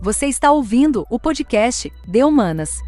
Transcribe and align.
Você 0.00 0.26
está 0.26 0.52
ouvindo 0.52 1.04
o 1.10 1.18
podcast 1.18 1.92
De 2.06 2.22
Humanas. 2.22 2.80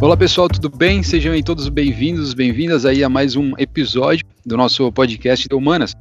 Olá 0.00 0.16
pessoal, 0.16 0.48
tudo 0.48 0.70
bem? 0.70 1.02
Sejam 1.02 1.32
aí 1.32 1.42
todos 1.42 1.68
bem-vindos, 1.68 2.34
bem-vindas 2.34 2.86
aí 2.86 3.02
a 3.02 3.08
mais 3.08 3.34
um 3.34 3.52
episódio 3.58 4.24
do 4.44 4.56
nosso 4.56 4.92
podcast 4.92 5.48
De 5.48 5.54
Humanas, 5.56 5.92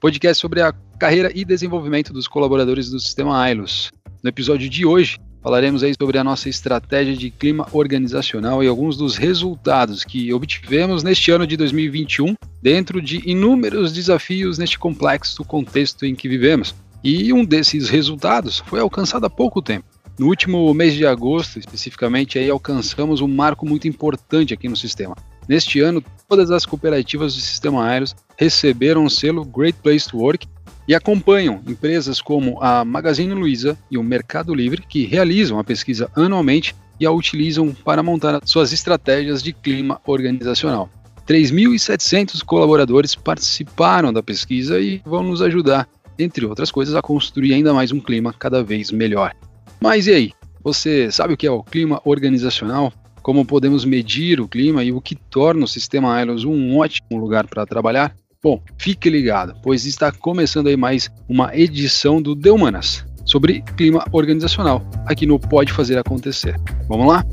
podcast 0.00 0.40
sobre 0.40 0.60
a 0.60 0.72
carreira 0.98 1.30
e 1.32 1.44
desenvolvimento 1.44 2.12
dos 2.12 2.26
colaboradores 2.26 2.90
do 2.90 2.98
sistema 2.98 3.40
AILOS. 3.40 3.92
No 4.20 4.28
episódio 4.28 4.68
de 4.68 4.84
hoje, 4.84 5.18
falaremos 5.42 5.82
aí 5.82 5.92
sobre 6.00 6.18
a 6.18 6.24
nossa 6.24 6.48
estratégia 6.48 7.16
de 7.16 7.30
clima 7.30 7.66
organizacional 7.72 8.62
e 8.62 8.68
alguns 8.68 8.96
dos 8.96 9.16
resultados 9.16 10.04
que 10.04 10.32
obtivemos 10.32 11.02
neste 11.02 11.30
ano 11.30 11.46
de 11.46 11.56
2021 11.56 12.34
dentro 12.62 13.02
de 13.02 13.28
inúmeros 13.28 13.92
desafios 13.92 14.56
neste 14.56 14.78
complexo 14.78 15.44
contexto 15.44 16.06
em 16.06 16.14
que 16.14 16.28
vivemos. 16.28 16.74
E 17.02 17.32
um 17.32 17.44
desses 17.44 17.88
resultados 17.88 18.62
foi 18.66 18.78
alcançado 18.78 19.26
há 19.26 19.30
pouco 19.30 19.60
tempo. 19.60 19.84
No 20.16 20.28
último 20.28 20.72
mês 20.72 20.94
de 20.94 21.04
agosto, 21.04 21.58
especificamente, 21.58 22.38
aí 22.38 22.48
alcançamos 22.48 23.20
um 23.20 23.26
marco 23.26 23.66
muito 23.66 23.88
importante 23.88 24.54
aqui 24.54 24.68
no 24.68 24.76
sistema. 24.76 25.16
Neste 25.48 25.80
ano, 25.80 26.02
todas 26.28 26.50
as 26.50 26.64
cooperativas 26.64 27.34
do 27.34 27.40
sistema 27.40 27.84
Aeros 27.84 28.14
receberam 28.36 29.04
o 29.04 29.10
selo 29.10 29.44
Great 29.44 29.78
Place 29.82 30.08
to 30.08 30.18
Work 30.18 30.46
e 30.86 30.94
acompanham 30.94 31.60
empresas 31.66 32.20
como 32.20 32.62
a 32.62 32.84
Magazine 32.84 33.34
Luiza 33.34 33.78
e 33.90 33.98
o 33.98 34.02
Mercado 34.02 34.54
Livre, 34.54 34.82
que 34.88 35.04
realizam 35.04 35.58
a 35.58 35.64
pesquisa 35.64 36.10
anualmente 36.14 36.74
e 36.98 37.06
a 37.06 37.10
utilizam 37.10 37.74
para 37.84 38.02
montar 38.02 38.40
suas 38.44 38.72
estratégias 38.72 39.42
de 39.42 39.52
clima 39.52 40.00
organizacional. 40.06 40.88
3.700 41.26 42.42
colaboradores 42.44 43.14
participaram 43.14 44.12
da 44.12 44.22
pesquisa 44.22 44.80
e 44.80 45.00
vão 45.04 45.22
nos 45.22 45.40
ajudar, 45.40 45.88
entre 46.18 46.44
outras 46.46 46.70
coisas, 46.70 46.94
a 46.94 47.02
construir 47.02 47.54
ainda 47.54 47.72
mais 47.72 47.92
um 47.92 48.00
clima 48.00 48.32
cada 48.32 48.62
vez 48.62 48.90
melhor. 48.90 49.34
Mas 49.80 50.06
e 50.06 50.12
aí? 50.12 50.32
Você 50.64 51.10
sabe 51.10 51.34
o 51.34 51.36
que 51.36 51.46
é 51.46 51.50
o 51.50 51.62
clima 51.62 52.00
organizacional? 52.04 52.92
Como 53.22 53.44
podemos 53.44 53.84
medir 53.84 54.40
o 54.40 54.48
clima 54.48 54.82
e 54.82 54.90
o 54.90 55.00
que 55.00 55.14
torna 55.14 55.64
o 55.64 55.68
sistema 55.68 56.12
Ailos 56.12 56.44
um 56.44 56.76
ótimo 56.76 57.18
lugar 57.18 57.46
para 57.46 57.64
trabalhar? 57.64 58.14
Bom, 58.42 58.60
fique 58.76 59.08
ligado, 59.08 59.54
pois 59.62 59.86
está 59.86 60.10
começando 60.10 60.66
aí 60.66 60.76
mais 60.76 61.08
uma 61.28 61.56
edição 61.56 62.20
do 62.20 62.34
De 62.34 62.50
Humanas 62.50 63.06
sobre 63.24 63.62
clima 63.76 64.04
organizacional, 64.10 64.84
aqui 65.06 65.24
no 65.24 65.38
Pode 65.38 65.72
Fazer 65.72 65.96
Acontecer. 65.96 66.60
Vamos 66.88 67.06
lá? 67.06 67.24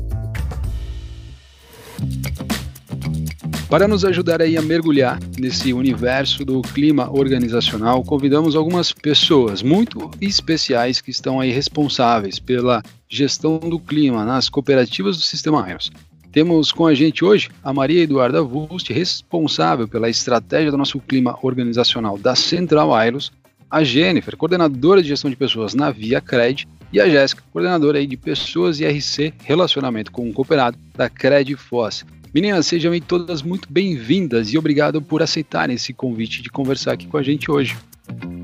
Para 3.70 3.86
nos 3.86 4.04
ajudar 4.04 4.42
aí 4.42 4.56
a 4.56 4.62
mergulhar 4.62 5.20
nesse 5.38 5.72
universo 5.72 6.44
do 6.44 6.60
clima 6.60 7.08
organizacional, 7.08 8.02
convidamos 8.02 8.56
algumas 8.56 8.92
pessoas 8.92 9.62
muito 9.62 10.10
especiais 10.20 11.00
que 11.00 11.12
estão 11.12 11.38
aí 11.38 11.52
responsáveis 11.52 12.40
pela 12.40 12.82
gestão 13.08 13.60
do 13.60 13.78
clima 13.78 14.24
nas 14.24 14.48
cooperativas 14.48 15.16
do 15.16 15.22
Sistema 15.22 15.64
Airos. 15.64 15.92
Temos 16.32 16.72
com 16.72 16.84
a 16.84 16.94
gente 16.94 17.24
hoje 17.24 17.48
a 17.62 17.72
Maria 17.72 18.02
Eduarda 18.02 18.42
Wust, 18.42 18.92
responsável 18.92 19.86
pela 19.86 20.10
estratégia 20.10 20.72
do 20.72 20.76
nosso 20.76 20.98
clima 20.98 21.38
organizacional 21.40 22.18
da 22.18 22.34
Central 22.34 22.92
Airos, 22.92 23.30
a 23.70 23.84
Jennifer, 23.84 24.36
coordenadora 24.36 25.00
de 25.00 25.10
gestão 25.10 25.30
de 25.30 25.36
pessoas 25.36 25.74
na 25.74 25.92
Via 25.92 26.20
Cred, 26.20 26.66
e 26.92 27.00
a 27.00 27.08
Jéssica, 27.08 27.44
coordenadora 27.52 27.98
aí 27.98 28.06
de 28.08 28.16
pessoas 28.16 28.80
e 28.80 28.84
RC, 28.84 29.32
relacionamento 29.44 30.10
com 30.10 30.28
o 30.28 30.32
cooperado 30.32 30.76
da 30.96 31.08
Cred 31.08 31.54
Foz. 31.54 32.04
Meninas, 32.32 32.68
sejam 32.68 32.92
todas 33.00 33.42
muito 33.42 33.66
bem-vindas 33.72 34.52
e 34.52 34.58
obrigado 34.58 35.02
por 35.02 35.20
aceitarem 35.20 35.74
esse 35.74 35.92
convite 35.92 36.40
de 36.40 36.48
conversar 36.48 36.92
aqui 36.92 37.08
com 37.08 37.16
a 37.16 37.22
gente 37.24 37.50
hoje. 37.50 37.76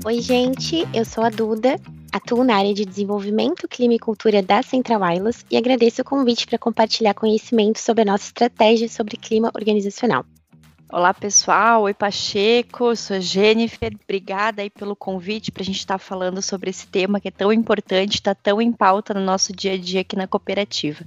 Oi, 0.05 0.19
gente, 0.19 0.85
eu 0.93 1.05
sou 1.05 1.23
a 1.23 1.29
Duda, 1.29 1.79
atuo 2.11 2.43
na 2.43 2.57
área 2.57 2.73
de 2.73 2.83
desenvolvimento, 2.83 3.65
clima 3.65 3.93
e 3.93 3.99
cultura 3.99 4.41
da 4.41 4.61
Central 4.61 4.99
Wireless 4.99 5.45
e 5.49 5.55
agradeço 5.55 6.01
o 6.01 6.05
convite 6.05 6.45
para 6.45 6.57
compartilhar 6.57 7.13
conhecimento 7.13 7.79
sobre 7.79 8.01
a 8.01 8.05
nossa 8.05 8.25
estratégia 8.25 8.89
sobre 8.89 9.15
clima 9.15 9.53
organizacional. 9.55 10.25
Olá 10.91 11.13
pessoal, 11.13 11.83
oi 11.83 11.93
Pacheco, 11.93 12.93
sou 12.93 13.15
a 13.15 13.19
Jennifer, 13.21 13.93
obrigada 14.03 14.63
aí 14.63 14.69
pelo 14.69 14.97
convite 14.97 15.49
para 15.49 15.63
a 15.63 15.65
gente 15.65 15.79
estar 15.79 15.93
tá 15.93 15.99
falando 15.99 16.41
sobre 16.41 16.69
esse 16.69 16.87
tema 16.87 17.21
que 17.21 17.29
é 17.29 17.31
tão 17.31 17.53
importante, 17.53 18.15
está 18.15 18.35
tão 18.35 18.61
em 18.61 18.73
pauta 18.73 19.13
no 19.13 19.21
nosso 19.21 19.53
dia 19.53 19.73
a 19.73 19.77
dia 19.77 20.01
aqui 20.01 20.17
na 20.17 20.27
cooperativa. 20.27 21.05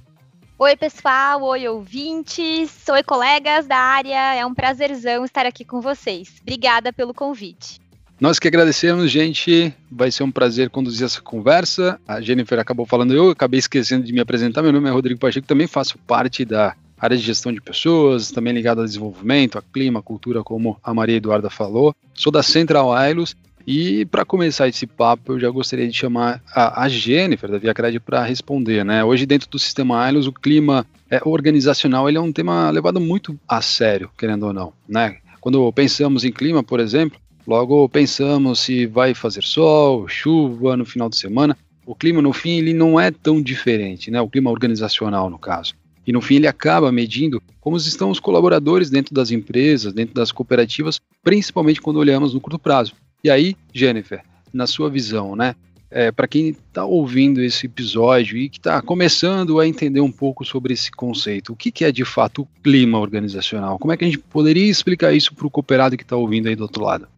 Oi 0.63 0.75
pessoal, 0.75 1.41
oi 1.41 1.67
ouvintes, 1.67 2.87
oi 2.87 3.01
colegas 3.01 3.65
da 3.65 3.77
área, 3.77 4.35
é 4.35 4.45
um 4.45 4.53
prazerzão 4.53 5.25
estar 5.25 5.43
aqui 5.43 5.65
com 5.65 5.81
vocês. 5.81 6.35
Obrigada 6.39 6.93
pelo 6.93 7.15
convite. 7.15 7.81
Nós 8.19 8.37
que 8.37 8.47
agradecemos, 8.47 9.09
gente. 9.09 9.73
Vai 9.91 10.11
ser 10.11 10.21
um 10.21 10.29
prazer 10.29 10.69
conduzir 10.69 11.07
essa 11.07 11.19
conversa. 11.19 11.99
A 12.07 12.21
Jennifer 12.21 12.59
acabou 12.59 12.85
falando, 12.85 13.11
eu 13.11 13.31
acabei 13.31 13.57
esquecendo 13.57 14.05
de 14.05 14.13
me 14.13 14.19
apresentar. 14.19 14.61
Meu 14.61 14.71
nome 14.71 14.87
é 14.87 14.91
Rodrigo 14.91 15.19
Pacheco, 15.19 15.47
também 15.47 15.65
faço 15.65 15.97
parte 15.97 16.45
da 16.45 16.75
área 16.95 17.17
de 17.17 17.23
gestão 17.23 17.51
de 17.51 17.59
pessoas, 17.59 18.29
também 18.29 18.53
ligado 18.53 18.81
ao 18.81 18.85
desenvolvimento, 18.85 19.57
a 19.57 19.63
clima, 19.63 19.99
a 19.99 20.03
cultura, 20.03 20.43
como 20.43 20.79
a 20.83 20.93
Maria 20.93 21.17
Eduarda 21.17 21.49
falou. 21.49 21.95
Sou 22.13 22.31
da 22.31 22.43
Central 22.43 22.93
Ailos 22.93 23.35
e 23.65 24.05
para 24.05 24.25
começar 24.25 24.67
esse 24.67 24.85
papo, 24.87 25.33
eu 25.33 25.39
já 25.39 25.49
gostaria 25.49 25.87
de 25.87 25.93
chamar 25.93 26.41
a, 26.53 26.83
a 26.83 26.89
Jennifer 26.89 27.49
da 27.49 27.57
Viacred 27.57 27.99
para 27.99 28.23
responder, 28.23 28.83
né? 28.83 29.03
Hoje 29.03 29.25
dentro 29.25 29.49
do 29.49 29.59
sistema 29.59 30.01
Ailos, 30.01 30.27
o 30.27 30.33
clima 30.33 30.85
é, 31.09 31.19
organizacional 31.23 32.07
ele 32.07 32.17
é 32.17 32.21
um 32.21 32.31
tema 32.31 32.69
levado 32.69 32.99
muito 32.99 33.37
a 33.47 33.61
sério, 33.61 34.09
querendo 34.17 34.47
ou 34.47 34.53
não, 34.53 34.73
né? 34.87 35.17
Quando 35.39 35.71
pensamos 35.73 36.23
em 36.23 36.31
clima, 36.31 36.63
por 36.63 36.79
exemplo, 36.79 37.19
Logo, 37.45 37.89
pensamos 37.89 38.59
se 38.59 38.85
vai 38.85 39.13
fazer 39.13 39.43
sol, 39.43 40.07
chuva 40.07 40.77
no 40.77 40.85
final 40.85 41.09
de 41.09 41.17
semana. 41.17 41.57
O 41.85 41.95
clima, 41.95 42.21
no 42.21 42.31
fim, 42.31 42.51
ele 42.51 42.73
não 42.73 42.99
é 42.99 43.09
tão 43.09 43.41
diferente, 43.41 44.11
né? 44.11 44.21
O 44.21 44.29
clima 44.29 44.51
organizacional, 44.51 45.29
no 45.29 45.39
caso. 45.39 45.73
E 46.05 46.11
no 46.11 46.21
fim, 46.21 46.35
ele 46.35 46.47
acaba 46.47 46.91
medindo 46.91 47.41
como 47.59 47.77
estão 47.77 48.09
os 48.09 48.19
colaboradores 48.19 48.89
dentro 48.89 49.13
das 49.13 49.31
empresas, 49.31 49.93
dentro 49.93 50.13
das 50.15 50.31
cooperativas, 50.31 50.99
principalmente 51.23 51.81
quando 51.81 51.97
olhamos 51.97 52.33
no 52.33 52.41
curto 52.41 52.59
prazo. 52.59 52.93
E 53.23 53.29
aí, 53.29 53.55
Jennifer, 53.73 54.23
na 54.51 54.65
sua 54.65 54.89
visão, 54.89 55.35
né? 55.35 55.55
É, 55.93 56.09
para 56.09 56.27
quem 56.27 56.49
está 56.49 56.85
ouvindo 56.85 57.41
esse 57.41 57.65
episódio 57.65 58.37
e 58.37 58.47
que 58.47 58.57
está 58.57 58.81
começando 58.81 59.59
a 59.59 59.67
entender 59.67 59.99
um 59.99 60.11
pouco 60.11 60.45
sobre 60.45 60.73
esse 60.73 60.89
conceito, 60.89 61.51
o 61.51 61.55
que, 61.55 61.69
que, 61.69 61.83
é 61.83 61.91
de 61.91 62.05
fato 62.05 62.43
o 62.43 62.47
clima 62.63 62.97
organizacional? 62.97 63.77
Como 63.77 63.91
é 63.91 63.97
que 63.97 64.05
a 64.05 64.07
gente 64.07 64.17
poderia 64.17 64.71
explicar 64.71 65.11
isso 65.11 65.35
para 65.35 65.45
o 65.45 65.51
cooperado 65.51 65.97
que 65.97 66.03
está 66.03 66.15
ouvindo 66.15 66.47
aí 66.47 66.55
do 66.55 66.63
outro 66.63 66.85
lado? 66.85 67.09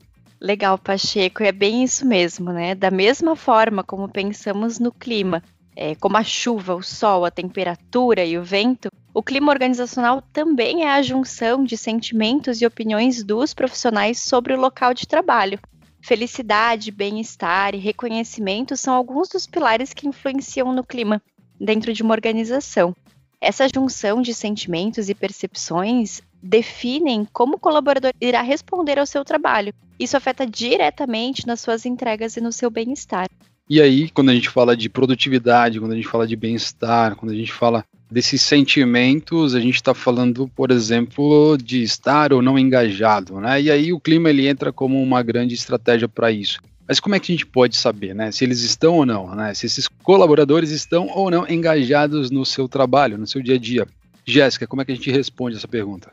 Legal, 0.41 0.78
Pacheco, 0.78 1.44
é 1.44 1.52
bem 1.52 1.84
isso 1.84 2.06
mesmo, 2.06 2.52
né? 2.52 2.74
Da 2.74 2.90
mesma 2.90 3.35
forma 3.35 3.84
como 3.84 4.09
pensamos 4.09 4.80
no 4.80 4.91
clima, 4.91 5.44
é, 5.75 5.96
como 5.96 6.18
a 6.18 6.24
chuva, 6.24 6.75
o 6.75 6.81
sol, 6.81 7.25
a 7.25 7.31
temperatura 7.31 8.25
e 8.25 8.38
o 8.38 8.44
vento, 8.44 8.90
o 9.14 9.22
clima 9.22 9.52
organizacional 9.52 10.24
também 10.34 10.84
é 10.84 10.91
a 10.91 11.02
junção 11.03 11.64
de 11.64 11.78
sentimentos 11.78 12.59
e 12.59 12.66
opiniões 12.66 13.24
dos 13.24 13.53
profissionais 13.53 14.20
sobre 14.20 14.53
o 14.53 14.59
local 14.59 14.94
de 14.94 15.08
trabalho. 15.08 15.59
Felicidade, 16.03 16.91
bem-estar 16.91 17.74
e 17.74 17.78
reconhecimento 17.78 18.75
são 18.75 18.94
alguns 18.94 19.30
dos 19.30 19.47
pilares 19.47 19.94
que 19.94 20.06
influenciam 20.06 20.74
no 20.74 20.84
clima 20.84 21.22
dentro 21.58 21.94
de 21.94 22.03
uma 22.03 22.14
organização. 22.14 22.94
Essa 23.40 23.69
junção 23.74 24.22
de 24.22 24.34
sentimentos 24.34 25.08
e 25.08 25.16
percepções 25.16 26.22
definem 26.41 27.25
como 27.31 27.56
o 27.56 27.59
colaborador 27.59 28.12
irá 28.19 28.41
responder 28.41 29.00
ao 29.00 29.06
seu 29.06 29.24
trabalho. 29.24 29.74
Isso 29.97 30.18
afeta 30.18 30.46
diretamente 30.46 31.47
nas 31.47 31.62
suas 31.62 31.86
entregas 31.86 32.35
e 32.35 32.41
no 32.41 32.52
seu 32.52 32.70
bem-estar. 32.70 33.30
E 33.70 33.81
aí, 33.81 34.09
quando 34.09 34.30
a 34.30 34.35
gente 34.35 34.50
fala 34.50 34.75
de 34.75 34.90
produtividade, 34.90 35.80
quando 35.80 35.94
a 35.94 35.96
gente 35.96 36.08
fala 36.08 36.28
de 36.28 36.35
bem-estar, 36.35 37.16
quando 37.16 37.31
a 37.31 37.35
gente 37.35 37.53
fala 37.53 37.85
desses 38.13 38.41
sentimentos, 38.44 39.56
a 39.56 39.59
gente 39.59 39.75
está 39.75 39.94
falando, 39.94 40.47
por 40.56 40.69
exemplo, 40.69 41.57
de 41.57 41.81
estar 41.81 42.31
ou 42.31 42.41
não 42.41 42.59
engajado, 42.59 43.41
né? 43.41 43.62
E 43.62 43.72
aí 43.72 43.91
o 43.91 44.00
clima 44.00 44.29
ele 44.29 44.47
entra 44.47 44.72
como 44.72 45.01
uma 45.01 45.24
grande 45.24 45.56
estratégia 45.56 46.07
para 46.07 46.32
isso. 46.32 46.61
Mas 46.87 46.99
como 46.99 47.16
é 47.16 47.20
que 47.20 47.32
a 47.32 47.35
gente 47.35 47.46
pode 47.46 47.76
saber, 47.76 48.14
né? 48.14 48.32
Se 48.32 48.43
eles 48.43 48.61
estão 48.61 48.97
ou 48.97 49.05
não, 49.05 49.34
né? 49.34 49.53
Se 49.53 49.66
esses 49.66 49.87
colaboradores 49.87 50.70
estão 50.70 51.08
ou 51.08 51.32
não 51.32 51.47
engajados 51.49 52.29
no 52.29 52.46
seu 52.46 52.67
trabalho, 52.67 53.17
no 53.17 53.26
seu 53.26 53.41
dia 53.41 53.55
a 53.55 53.59
dia. 53.59 53.87
Jéssica, 54.26 54.67
como 54.67 54.82
é 54.82 54.85
que 54.85 54.91
a 54.91 54.96
gente 54.96 55.11
responde 55.11 55.58
essa 55.58 55.67
pergunta? 55.67 56.11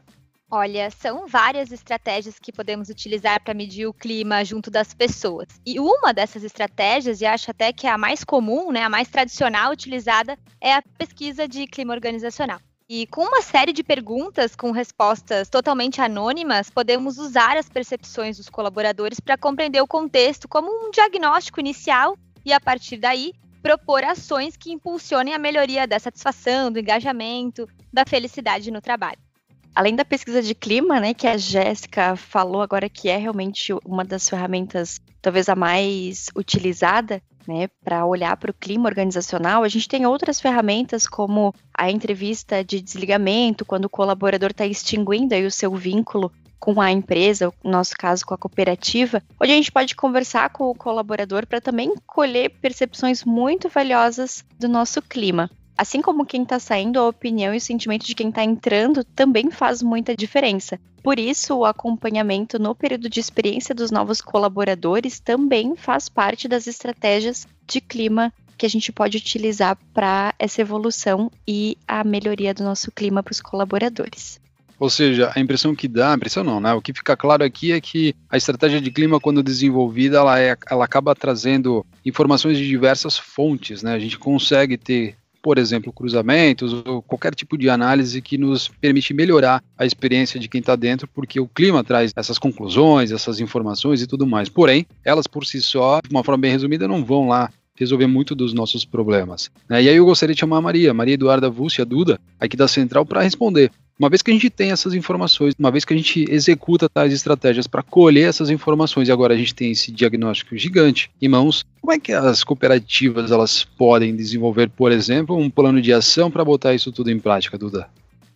Olha, 0.53 0.91
são 0.91 1.29
várias 1.29 1.71
estratégias 1.71 2.37
que 2.37 2.53
podemos 2.53 2.89
utilizar 2.89 3.41
para 3.41 3.55
medir 3.55 3.87
o 3.87 3.95
clima 3.95 4.45
junto 4.45 4.69
das 4.69 4.93
pessoas. 4.93 5.47
E 5.65 5.79
uma 5.79 6.13
dessas 6.13 6.43
estratégias, 6.43 7.21
e 7.21 7.27
acho 7.27 7.53
até 7.53 7.73
que 7.73 7.87
é 7.87 7.91
a 7.91 7.97
mais 7.97 8.25
comum, 8.25 8.73
né, 8.73 8.83
a 8.83 8.89
mais 8.89 9.07
tradicional 9.07 9.71
utilizada, 9.71 10.37
é 10.61 10.75
a 10.75 10.83
pesquisa 10.99 11.47
de 11.47 11.69
clima 11.69 11.95
organizacional. 11.95 12.59
E 12.89 13.07
com 13.07 13.23
uma 13.23 13.43
série 13.43 13.73
de 13.73 13.85
perguntas 13.85 14.57
com 14.57 14.73
respostas 14.73 15.49
totalmente 15.49 16.01
anônimas, 16.01 16.69
podemos 16.69 17.19
usar 17.19 17.57
as 17.57 17.69
percepções 17.69 18.37
dos 18.37 18.49
colaboradores 18.49 19.21
para 19.21 19.39
compreender 19.39 19.81
o 19.81 19.87
contexto 19.87 20.49
como 20.49 20.69
um 20.69 20.91
diagnóstico 20.91 21.61
inicial 21.61 22.17
e, 22.45 22.53
a 22.53 22.59
partir 22.59 22.97
daí, 22.97 23.33
propor 23.63 24.03
ações 24.03 24.57
que 24.57 24.73
impulsionem 24.73 25.33
a 25.33 25.39
melhoria 25.39 25.87
da 25.87 26.01
satisfação, 26.01 26.73
do 26.73 26.81
engajamento, 26.81 27.69
da 27.93 28.05
felicidade 28.05 28.73
no 28.73 28.81
trabalho. 28.81 29.30
Além 29.75 29.95
da 29.95 30.05
pesquisa 30.05 30.43
de 30.43 30.55
clima, 30.55 31.01
né, 31.01 31.15
que 31.15 31.27
a 31.27 31.37
Jéssica 31.37 32.17
falou 32.17 32.63
agora 32.63 32.89
que 32.89 33.09
é 33.09 33.17
realmente 33.17 33.73
uma 33.85 34.05
das 34.05 34.29
ferramentas, 34.29 35.01
talvez 35.21 35.49
a 35.49 35.57
mais 35.57 36.27
utilizada, 36.37 37.23
né, 37.47 37.69
para 37.83 38.05
olhar 38.05 38.37
para 38.37 38.51
o 38.51 38.55
clima 38.55 38.89
organizacional, 38.89 39.65
a 39.65 39.69
gente 39.69 39.89
tem 39.89 40.07
outras 40.07 40.41
ferramentas 40.41 41.07
como 41.07 41.55
a 41.75 41.91
entrevista 41.91 42.63
de 42.63 42.81
desligamento, 42.81 43.65
quando 43.65 43.87
o 43.87 43.91
colaborador 43.91 44.51
está 44.51 44.67
extinguindo 44.67 45.35
aí 45.35 45.45
o 45.45 45.51
seu 45.51 45.75
vínculo 45.75 46.31
com 46.61 46.79
a 46.81 46.93
empresa, 46.93 47.51
no 47.65 47.71
nosso 47.71 47.97
caso 47.97 48.25
com 48.25 48.35
a 48.35 48.39
cooperativa, 48.39 49.23
onde 49.41 49.53
a 49.53 49.57
gente 49.57 49.73
pode 49.73 49.97
conversar 49.97 50.51
com 50.51 50.65
o 50.65 50.75
colaborador 50.75 51.47
para 51.47 51.61
também 51.61 51.95
colher 52.07 52.51
percepções 52.61 53.25
muito 53.25 53.69
valiosas 53.69 54.45
do 54.59 54.69
nosso 54.69 55.01
clima. 55.01 55.51
Assim 55.81 56.03
como 56.03 56.27
quem 56.27 56.43
está 56.43 56.59
saindo, 56.59 56.99
a 56.99 57.09
opinião 57.09 57.55
e 57.55 57.57
o 57.57 57.61
sentimento 57.61 58.05
de 58.05 58.15
quem 58.15 58.29
está 58.29 58.45
entrando 58.45 59.03
também 59.03 59.51
faz 59.51 59.83
muita 59.83 60.15
diferença. 60.15 60.79
Por 61.03 61.19
isso, 61.19 61.57
o 61.57 61.65
acompanhamento 61.65 62.59
no 62.59 62.75
período 62.75 63.09
de 63.09 63.19
experiência 63.19 63.75
dos 63.75 63.91
novos 63.91 64.21
colaboradores 64.21 65.21
também 65.21 65.75
faz 65.75 66.07
parte 66.07 66.47
das 66.47 66.67
estratégias 66.67 67.49
de 67.67 67.81
clima 67.81 68.31
que 68.59 68.67
a 68.67 68.69
gente 68.69 68.93
pode 68.93 69.17
utilizar 69.17 69.79
para 69.95 70.35
essa 70.39 70.61
evolução 70.61 71.31
e 71.49 71.79
a 71.89 72.05
melhoria 72.05 72.53
do 72.53 72.63
nosso 72.63 72.93
clima 72.93 73.23
para 73.23 73.33
os 73.33 73.41
colaboradores. 73.41 74.39
Ou 74.79 74.91
seja, 74.91 75.33
a 75.35 75.41
impressão 75.41 75.75
que 75.75 75.89
dá, 75.89 76.13
a 76.13 76.17
impressão 76.17 76.45
não, 76.45 76.61
né? 76.61 76.75
O 76.75 76.83
que 76.83 76.93
fica 76.93 77.17
claro 77.17 77.43
aqui 77.43 77.73
é 77.73 77.81
que 77.81 78.15
a 78.29 78.37
estratégia 78.37 78.83
de 78.83 78.91
clima, 78.91 79.19
quando 79.19 79.43
desenvolvida, 79.43 80.19
ela, 80.19 80.39
é, 80.39 80.55
ela 80.71 80.85
acaba 80.85 81.15
trazendo 81.15 81.87
informações 82.05 82.59
de 82.59 82.67
diversas 82.67 83.17
fontes, 83.19 83.83
né? 83.83 83.95
A 83.95 83.99
gente 83.99 84.19
consegue 84.19 84.77
ter 84.77 85.17
por 85.43 85.59
exemplo, 85.59 85.93
cruzamentos 85.93 86.73
ou 86.73 87.03
qualquer 87.03 87.35
tipo 87.35 87.57
de 87.57 87.69
análise 87.69 88.21
que 88.21 88.37
nos 88.37 88.69
permite 88.69 89.15
melhorar 89.15 89.63
a 89.77 89.87
experiência 89.87 90.39
de 90.39 90.49
quem 90.49 90.61
está 90.61 90.77
dentro, 90.77 91.09
porque 91.09 91.41
o 91.41 91.49
clima 91.49 91.83
traz 91.83 92.13
essas 92.15 92.39
conclusões, 92.39 93.11
essas 93.11 93.41
informações 93.41 94.03
e 94.03 94.07
tudo 94.07 94.27
mais. 94.27 94.49
Porém, 94.49 94.87
elas 95.05 95.27
por 95.27 95.45
si 95.47 95.61
só, 95.61 96.01
de 96.01 96.11
uma 96.11 96.25
forma 96.25 96.43
bem 96.43 96.53
resumida, 96.53 96.87
não 96.87 97.05
vão 97.05 97.29
lá 97.29 97.51
resolver 97.75 98.07
muito 98.07 98.35
dos 98.35 98.53
nossos 98.53 98.85
problemas. 98.85 99.51
Né? 99.69 99.85
E 99.85 99.89
aí 99.89 99.97
eu 99.97 100.05
gostaria 100.05 100.35
de 100.35 100.41
chamar 100.41 100.59
a 100.59 100.63
Maria, 100.63 100.93
Maria 100.93 101.15
Eduarda 101.15 101.49
Vúcia 101.49 101.85
Duda, 101.85 102.21
aqui 102.39 102.57
da 102.57 102.69
Central, 102.69 103.07
para 103.07 103.23
responder. 103.23 103.71
Uma 104.01 104.09
vez 104.09 104.23
que 104.23 104.31
a 104.31 104.35
gente 104.35 104.49
tem 104.49 104.71
essas 104.71 104.95
informações, 104.95 105.53
uma 105.59 105.71
vez 105.71 105.85
que 105.85 105.93
a 105.93 105.97
gente 105.97 106.25
executa 106.31 106.89
tais 106.89 107.13
estratégias 107.13 107.67
para 107.67 107.83
colher 107.83 108.31
essas 108.31 108.49
informações 108.49 109.09
e 109.09 109.13
agora 109.13 109.35
a 109.35 109.37
gente 109.37 109.55
tem 109.55 109.73
esse 109.73 109.93
diagnóstico 109.93 110.57
gigante 110.57 111.11
em 111.21 111.29
mãos, 111.29 111.67
como 111.83 111.93
é 111.93 111.99
que 111.99 112.11
as 112.11 112.43
cooperativas 112.43 113.31
elas 113.31 113.63
podem 113.63 114.17
desenvolver, 114.17 114.71
por 114.71 114.91
exemplo, 114.91 115.37
um 115.37 115.51
plano 115.51 115.83
de 115.83 115.93
ação 115.93 116.31
para 116.31 116.43
botar 116.43 116.73
isso 116.73 116.91
tudo 116.91 117.11
em 117.11 117.19
prática, 117.19 117.59
Duda? 117.59 117.91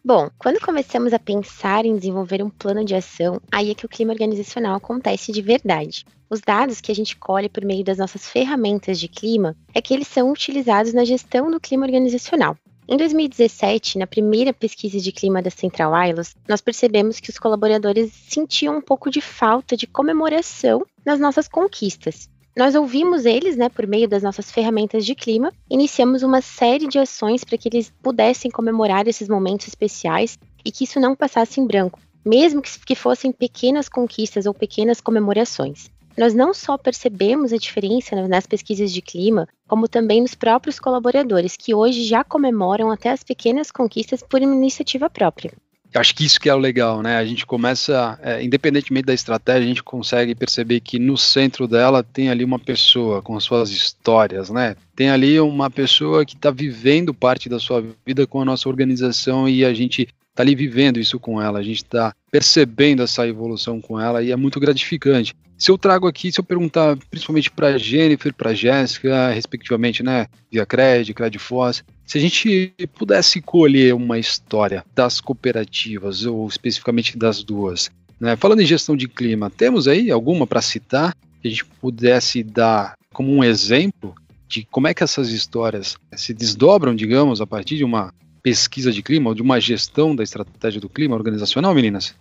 Bom, 0.05 0.29
quando 0.37 0.61
começamos 0.61 1.15
a 1.15 1.19
pensar 1.19 1.87
em 1.87 1.97
desenvolver 1.97 2.43
um 2.43 2.51
plano 2.51 2.85
de 2.85 2.95
ação, 2.95 3.41
aí 3.51 3.71
é 3.71 3.75
que 3.75 3.87
o 3.87 3.89
clima 3.89 4.13
organizacional 4.13 4.77
acontece 4.77 5.33
de 5.33 5.41
verdade. 5.41 6.05
Os 6.29 6.43
dados 6.43 6.83
que 6.83 6.93
a 6.93 6.95
gente 6.95 7.17
colhe 7.17 7.49
por 7.49 7.65
meio 7.65 7.83
das 7.83 7.97
nossas 7.97 8.29
ferramentas 8.29 9.01
de 9.01 9.09
clima 9.09 9.57
é 9.75 9.81
que 9.81 9.95
eles 9.95 10.09
são 10.09 10.31
utilizados 10.31 10.93
na 10.93 11.07
gestão 11.07 11.51
do 11.51 11.59
clima 11.59 11.87
organizacional. 11.87 12.55
Em 12.87 12.99
2017, 12.99 13.99
na 13.99 14.07
primeira 14.07 14.53
pesquisa 14.53 15.01
de 15.01 15.11
clima 15.11 15.41
da 15.41 15.49
Central 15.49 15.93
Wireless, 15.93 16.35
nós 16.47 16.61
percebemos 16.61 17.19
que 17.19 17.31
os 17.31 17.39
colaboradores 17.39 18.13
sentiam 18.29 18.77
um 18.77 18.81
pouco 18.81 19.11
de 19.11 19.23
falta 19.23 19.75
de 19.75 19.87
comemoração 19.87 20.85
nas 21.05 21.19
nossas 21.19 21.49
conquistas. 21.49 22.29
Nós 22.55 22.75
ouvimos 22.75 23.25
eles, 23.25 23.57
né, 23.57 23.71
por 23.71 23.87
meio 23.87 24.07
das 24.07 24.23
nossas 24.23 24.51
ferramentas 24.51 25.07
de 25.07 25.15
clima, 25.15 25.51
iniciamos 25.69 26.23
uma 26.23 26.43
série 26.43 26.87
de 26.87 26.99
ações 26.99 27.43
para 27.43 27.57
que 27.57 27.69
eles 27.69 27.91
pudessem 28.03 28.51
comemorar 28.51 29.09
esses 29.09 29.31
momentos 29.31 29.67
especiais 29.67 30.39
e 30.63 30.71
que 30.71 30.85
isso 30.85 31.01
não 31.01 31.17
passasse 31.17 31.61
em 31.61 31.67
branco, 31.67 31.99
mesmo 32.23 32.61
que 32.61 32.95
fossem 32.95 33.33
pequenas 33.33 33.89
conquistas 33.89 34.45
ou 34.45 34.53
pequenas 34.53 35.01
comemorações. 35.01 35.91
Nós 36.17 36.33
não 36.33 36.55
só 36.55 36.79
percebemos 36.79 37.53
a 37.53 37.57
diferença 37.57 38.29
nas 38.29 38.47
pesquisas 38.47 38.93
de 38.93 39.03
clima, 39.03 39.49
como 39.67 39.89
também 39.89 40.21
nos 40.21 40.35
próprios 40.35 40.79
colaboradores, 40.79 41.57
que 41.57 41.75
hoje 41.75 42.05
já 42.05 42.23
comemoram 42.23 42.91
até 42.91 43.11
as 43.11 43.25
pequenas 43.25 43.71
conquistas 43.71 44.23
por 44.23 44.41
iniciativa 44.41 45.11
própria. 45.11 45.53
Acho 45.95 46.13
que 46.13 46.25
isso 46.25 46.41
que 46.41 46.49
é 46.49 46.55
o 46.55 46.59
legal, 46.59 47.03
né? 47.03 47.17
A 47.17 47.25
gente 47.25 47.47
começa, 47.47 48.19
é, 48.21 48.43
independentemente 48.43 49.07
da 49.07 49.15
estratégia, 49.15 49.63
a 49.63 49.69
gente 49.69 49.83
consegue 49.83 50.35
perceber 50.35 50.81
que 50.81 50.99
no 50.99 51.17
centro 51.17 51.69
dela 51.69 52.03
tem 52.03 52.31
ali 52.31 52.45
uma 52.45 52.59
pessoa 52.59 53.23
com 53.23 53.37
as 53.37 53.45
suas 53.45 53.71
histórias, 53.71 54.51
né? 54.51 54.75
Tem 54.97 55.11
ali 55.11 55.39
uma 55.39 55.71
pessoa 55.71 56.25
que 56.25 56.35
está 56.35 56.51
vivendo 56.51 57.15
parte 57.15 57.49
da 57.49 57.61
sua 57.61 57.85
vida 58.05 58.27
com 58.27 58.41
a 58.41 58.45
nossa 58.45 58.69
organização 58.69 59.49
e 59.49 59.65
a 59.65 59.73
gente 59.73 60.09
está 60.35 60.43
ali 60.43 60.55
vivendo 60.57 60.99
isso 60.99 61.19
com 61.21 61.41
ela, 61.41 61.61
a 61.61 61.63
gente 61.63 61.85
está 61.85 62.13
percebendo 62.31 63.03
essa 63.03 63.27
evolução 63.27 63.81
com 63.81 64.01
ela 64.01 64.21
e 64.21 64.33
é 64.33 64.37
muito 64.37 64.59
gratificante. 64.59 65.33
Se 65.57 65.71
eu 65.71 65.79
trago 65.79 66.09
aqui, 66.09 66.33
se 66.33 66.41
eu 66.41 66.45
perguntar 66.45 66.99
principalmente 67.09 67.49
para 67.49 67.79
Jennifer, 67.79 68.35
para 68.35 68.53
Jéssica, 68.53 69.31
respectivamente, 69.31 70.03
né, 70.03 70.27
via 70.51 70.67
Cred, 70.67 71.15
Credfoz, 71.15 71.85
se 72.05 72.19
a 72.19 72.21
gente 72.21 72.75
pudesse 72.99 73.41
colher 73.41 73.95
uma 73.95 74.19
história 74.19 74.85
das 74.93 75.21
cooperativas 75.21 76.27
ou 76.27 76.49
especificamente 76.49 77.17
das 77.17 77.45
duas, 77.45 77.89
né, 78.19 78.35
falando 78.35 78.61
em 78.61 78.67
gestão 78.67 78.97
de 78.97 79.07
clima, 79.07 79.49
temos 79.49 79.87
aí 79.87 80.11
alguma 80.11 80.49
para 80.49 80.61
citar 80.61 81.15
que 81.41 81.47
a 81.47 81.51
gente 81.51 81.65
pudesse 81.65 82.43
dar 82.43 82.95
como 83.13 83.33
um 83.33 83.45
exemplo 83.45 84.13
de 84.49 84.67
como 84.69 84.89
é 84.89 84.95
que 84.95 85.05
essas 85.05 85.31
histórias 85.31 85.97
se 86.17 86.35
desdobram, 86.35 86.95
digamos, 86.95 87.41
a 87.41 87.47
partir 87.47 87.77
de 87.77 87.85
uma 87.85 88.13
pesquisa 88.45 88.93
de 88.93 89.03
clima 89.03 89.31
ou 89.31 89.35
de 89.35 89.41
uma 89.41 89.59
gestão 89.59 90.15
da 90.15 90.23
estratégia 90.23 90.79
do 90.79 90.89
clima 90.89 91.17
organizacional, 91.17 91.75
meninas? 91.75 92.15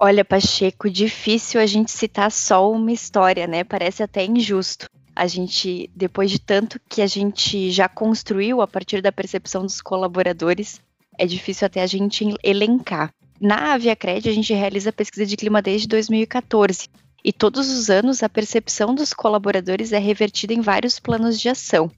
Olha, 0.00 0.24
Pacheco, 0.24 0.90
difícil 0.90 1.60
a 1.60 1.66
gente 1.66 1.92
citar 1.92 2.32
só 2.32 2.70
uma 2.72 2.90
história, 2.90 3.46
né? 3.46 3.62
Parece 3.62 4.02
até 4.02 4.24
injusto. 4.24 4.86
A 5.14 5.28
gente, 5.28 5.88
depois 5.94 6.30
de 6.30 6.40
tanto 6.40 6.80
que 6.88 7.00
a 7.00 7.06
gente 7.06 7.70
já 7.70 7.88
construiu 7.88 8.60
a 8.60 8.66
partir 8.66 9.00
da 9.00 9.12
percepção 9.12 9.62
dos 9.62 9.80
colaboradores, 9.80 10.80
é 11.16 11.24
difícil 11.24 11.66
até 11.66 11.82
a 11.82 11.86
gente 11.86 12.34
elencar. 12.42 13.12
Na 13.40 13.74
Aviacred, 13.74 14.28
a 14.28 14.32
gente 14.32 14.52
realiza 14.52 14.92
pesquisa 14.92 15.24
de 15.24 15.36
clima 15.36 15.62
desde 15.62 15.86
2014. 15.86 16.88
E 17.22 17.32
todos 17.32 17.70
os 17.70 17.90
anos 17.90 18.22
a 18.22 18.28
percepção 18.28 18.92
dos 18.94 19.12
colaboradores 19.12 19.92
é 19.92 19.98
revertida 19.98 20.52
em 20.52 20.60
vários 20.60 20.98
planos 20.98 21.38
de 21.38 21.48
ação 21.48 21.90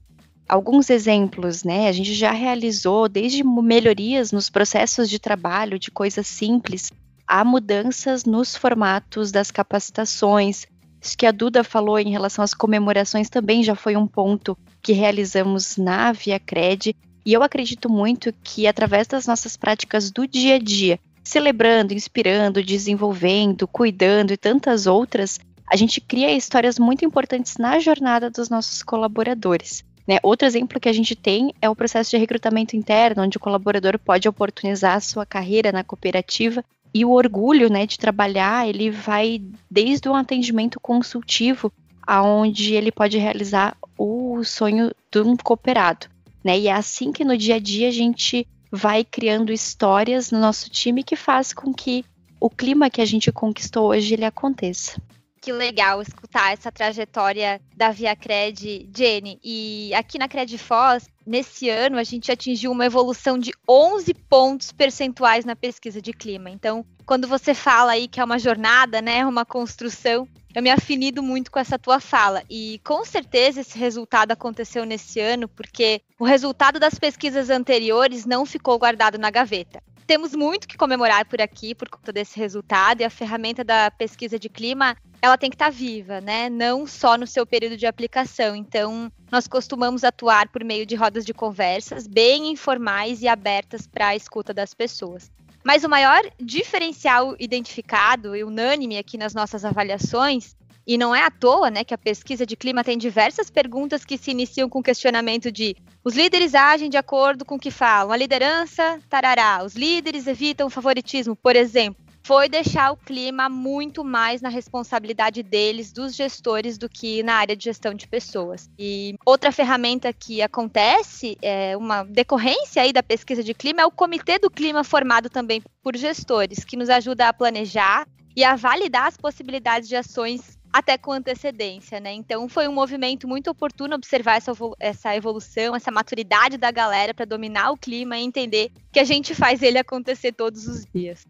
alguns 0.47 0.89
exemplos, 0.89 1.63
né? 1.63 1.87
A 1.87 1.91
gente 1.91 2.13
já 2.13 2.31
realizou 2.31 3.07
desde 3.07 3.43
melhorias 3.43 4.31
nos 4.31 4.49
processos 4.49 5.09
de 5.09 5.19
trabalho, 5.19 5.79
de 5.79 5.91
coisas 5.91 6.27
simples, 6.27 6.91
a 7.27 7.43
mudanças 7.43 8.25
nos 8.25 8.55
formatos 8.55 9.31
das 9.31 9.51
capacitações. 9.51 10.65
Isso 11.01 11.17
que 11.17 11.25
a 11.25 11.31
Duda 11.31 11.63
falou 11.63 11.99
em 11.99 12.11
relação 12.11 12.43
às 12.43 12.53
comemorações 12.53 13.29
também 13.29 13.63
já 13.63 13.75
foi 13.75 13.95
um 13.95 14.07
ponto 14.07 14.57
que 14.81 14.93
realizamos 14.93 15.77
na 15.77 16.11
Via 16.11 16.39
Cred. 16.39 16.95
E 17.25 17.33
eu 17.33 17.41
acredito 17.41 17.89
muito 17.89 18.33
que 18.43 18.67
através 18.67 19.07
das 19.07 19.25
nossas 19.25 19.55
práticas 19.55 20.11
do 20.11 20.27
dia 20.27 20.55
a 20.55 20.59
dia, 20.59 20.99
celebrando, 21.23 21.93
inspirando, 21.93 22.61
desenvolvendo, 22.61 23.67
cuidando 23.67 24.33
e 24.33 24.37
tantas 24.37 24.87
outras, 24.87 25.39
a 25.71 25.75
gente 25.75 26.01
cria 26.01 26.35
histórias 26.35 26.77
muito 26.77 27.05
importantes 27.05 27.57
na 27.57 27.79
jornada 27.79 28.29
dos 28.29 28.49
nossos 28.49 28.83
colaboradores. 28.83 29.83
Né? 30.07 30.17
Outro 30.21 30.45
exemplo 30.45 30.79
que 30.79 30.89
a 30.89 30.93
gente 30.93 31.15
tem 31.15 31.53
é 31.61 31.69
o 31.69 31.75
processo 31.75 32.11
de 32.11 32.17
recrutamento 32.17 32.75
interno, 32.75 33.23
onde 33.23 33.37
o 33.37 33.39
colaborador 33.39 33.97
pode 33.97 34.27
oportunizar 34.27 34.97
a 34.97 35.01
sua 35.01 35.25
carreira 35.25 35.71
na 35.71 35.83
cooperativa 35.83 36.63
e 36.93 37.03
o 37.03 37.11
orgulho 37.11 37.69
né, 37.69 37.87
de 37.87 37.97
trabalhar, 37.97 38.67
ele 38.67 38.91
vai 38.91 39.41
desde 39.71 40.07
um 40.07 40.15
atendimento 40.15 40.79
consultivo, 40.79 41.71
aonde 42.05 42.75
ele 42.75 42.91
pode 42.91 43.17
realizar 43.17 43.75
o 43.97 44.43
sonho 44.43 44.91
de 45.11 45.21
um 45.21 45.35
cooperado. 45.35 46.07
Né? 46.43 46.59
E 46.59 46.67
é 46.67 46.73
assim 46.73 47.11
que 47.11 47.23
no 47.23 47.37
dia 47.37 47.55
a 47.55 47.59
dia 47.59 47.87
a 47.87 47.91
gente 47.91 48.45
vai 48.71 49.03
criando 49.03 49.51
histórias 49.51 50.29
no 50.29 50.39
nosso 50.39 50.69
time 50.69 51.03
que 51.03 51.15
faz 51.15 51.53
com 51.53 51.73
que 51.73 52.03
o 52.39 52.49
clima 52.49 52.89
que 52.89 53.01
a 53.01 53.05
gente 53.05 53.31
conquistou 53.31 53.87
hoje 53.87 54.13
ele 54.13 54.25
aconteça 54.25 55.01
que 55.43 55.51
legal 55.51 56.01
escutar 56.01 56.53
essa 56.53 56.71
trajetória 56.71 57.59
da 57.75 57.91
Via 57.91 58.15
Cred, 58.15 58.89
Jenny. 58.95 59.37
E 59.43 59.93
aqui 59.93 60.17
na 60.17 60.29
Cred 60.29 60.57
Foz, 60.57 61.09
nesse 61.27 61.69
ano, 61.69 61.97
a 61.97 62.03
gente 62.03 62.31
atingiu 62.31 62.71
uma 62.71 62.85
evolução 62.85 63.37
de 63.37 63.51
11 63.69 64.13
pontos 64.13 64.71
percentuais 64.71 65.43
na 65.43 65.53
pesquisa 65.53 66.01
de 66.01 66.13
clima. 66.13 66.49
Então, 66.49 66.85
quando 67.05 67.27
você 67.27 67.53
fala 67.53 67.91
aí 67.91 68.07
que 68.07 68.21
é 68.21 68.23
uma 68.23 68.39
jornada, 68.39 69.01
né, 69.01 69.25
uma 69.25 69.43
construção, 69.43 70.25
eu 70.55 70.63
me 70.63 70.69
afinido 70.69 71.21
muito 71.21 71.51
com 71.51 71.59
essa 71.59 71.77
tua 71.77 71.99
fala. 71.99 72.41
E 72.49 72.79
com 72.81 73.03
certeza 73.03 73.59
esse 73.59 73.77
resultado 73.77 74.31
aconteceu 74.31 74.85
nesse 74.85 75.19
ano, 75.19 75.49
porque 75.49 76.01
o 76.17 76.23
resultado 76.23 76.79
das 76.79 76.93
pesquisas 76.93 77.49
anteriores 77.49 78.25
não 78.25 78.45
ficou 78.45 78.79
guardado 78.79 79.17
na 79.17 79.29
gaveta 79.29 79.83
temos 80.05 80.33
muito 80.35 80.67
que 80.67 80.77
comemorar 80.77 81.25
por 81.25 81.41
aqui 81.41 81.73
por 81.73 81.89
conta 81.89 82.11
desse 82.11 82.37
resultado 82.39 83.01
e 83.01 83.03
a 83.03 83.09
ferramenta 83.09 83.63
da 83.63 83.89
pesquisa 83.91 84.37
de 84.37 84.49
clima 84.49 84.95
ela 85.21 85.37
tem 85.37 85.49
que 85.49 85.55
estar 85.55 85.65
tá 85.65 85.71
viva, 85.71 86.19
né? 86.19 86.49
Não 86.49 86.85
só 86.85 87.17
no 87.17 87.25
seu 87.25 87.45
período 87.45 87.77
de 87.77 87.85
aplicação. 87.85 88.53
Então, 88.53 89.09
nós 89.31 89.47
costumamos 89.47 90.03
atuar 90.03 90.49
por 90.49 90.65
meio 90.65 90.85
de 90.85 90.95
rodas 90.95 91.25
de 91.25 91.33
conversas 91.33 92.05
bem 92.05 92.51
informais 92.51 93.21
e 93.21 93.27
abertas 93.29 93.87
para 93.87 94.09
a 94.09 94.15
escuta 94.17 94.53
das 94.53 94.73
pessoas. 94.73 95.31
Mas 95.63 95.85
o 95.85 95.89
maior 95.89 96.21
diferencial 96.37 97.37
identificado 97.39 98.35
e 98.35 98.43
unânime 98.43 98.97
aqui 98.97 99.17
nas 99.17 99.33
nossas 99.33 99.63
avaliações 99.63 100.57
e 100.85 100.97
não 100.97 101.15
é 101.15 101.23
à 101.23 101.31
toa, 101.31 101.69
né, 101.69 101.83
que 101.83 101.93
a 101.93 101.97
pesquisa 101.97 102.45
de 102.45 102.55
clima 102.55 102.83
tem 102.83 102.97
diversas 102.97 103.49
perguntas 103.49 104.03
que 104.05 104.17
se 104.17 104.31
iniciam 104.31 104.69
com 104.69 104.79
o 104.79 104.83
questionamento 104.83 105.51
de 105.51 105.75
os 106.03 106.15
líderes 106.15 106.53
agem 106.53 106.89
de 106.89 106.97
acordo 106.97 107.45
com 107.45 107.55
o 107.55 107.59
que 107.59 107.71
falam, 107.71 108.11
a 108.11 108.17
liderança, 108.17 108.99
tarará, 109.09 109.63
os 109.63 109.75
líderes 109.75 110.27
evitam 110.27 110.67
o 110.67 110.69
favoritismo, 110.69 111.35
por 111.35 111.55
exemplo. 111.55 112.03
Foi 112.25 112.47
deixar 112.47 112.91
o 112.91 112.95
clima 112.95 113.49
muito 113.49 114.01
mais 114.01 114.41
na 114.41 114.47
responsabilidade 114.47 115.43
deles, 115.43 115.91
dos 115.91 116.15
gestores, 116.15 116.77
do 116.77 116.87
que 116.87 117.21
na 117.21 117.35
área 117.35 117.53
de 117.53 117.65
gestão 117.65 117.93
de 117.93 118.07
pessoas. 118.07 118.69
E 118.79 119.15
outra 119.25 119.51
ferramenta 119.51 120.13
que 120.13 120.41
acontece, 120.41 121.37
é 121.41 121.75
uma 121.75 122.03
decorrência 122.03 122.81
aí 122.81 122.93
da 122.93 123.03
pesquisa 123.03 123.43
de 123.43 123.53
clima, 123.53 123.81
é 123.81 123.85
o 123.85 123.91
Comitê 123.91 124.39
do 124.39 124.49
Clima, 124.49 124.85
formado 124.85 125.29
também 125.29 125.61
por 125.81 125.97
gestores, 125.97 126.63
que 126.63 126.77
nos 126.77 126.89
ajuda 126.89 127.27
a 127.27 127.33
planejar 127.33 128.07
e 128.33 128.43
a 128.43 128.55
validar 128.55 129.07
as 129.07 129.17
possibilidades 129.17 129.89
de 129.89 129.97
ações 129.97 130.57
até 130.73 130.97
com 130.97 131.11
antecedência, 131.11 131.99
né? 131.99 132.11
Então 132.11 132.49
foi 132.49 132.67
um 132.67 132.73
movimento 132.73 133.27
muito 133.27 133.51
oportuno 133.51 133.93
observar 133.93 134.41
essa, 134.79 135.15
evolução, 135.15 135.75
essa 135.75 135.91
maturidade 135.91 136.57
da 136.57 136.71
galera 136.71 137.13
para 137.13 137.25
dominar 137.25 137.69
o 137.69 137.77
clima 137.77 138.17
e 138.17 138.23
entender 138.23 138.71
que 138.91 138.99
a 138.99 139.03
gente 139.03 139.35
faz 139.35 139.61
ele 139.61 139.77
acontecer 139.77 140.31
todos 140.31 140.67
os 140.67 140.85
dias. 140.93 141.27